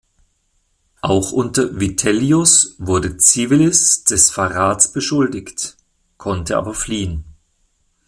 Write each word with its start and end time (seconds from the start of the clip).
Auch 1.01 1.31
unter 1.31 1.79
Vitellius 1.79 2.73
wurde 2.79 3.19
Civilis 3.19 4.03
des 4.03 4.31
Verrates 4.31 4.91
beschuldigt, 4.93 5.77
konnte 6.17 6.57
aber 6.57 6.73
fliehen. 6.73 7.23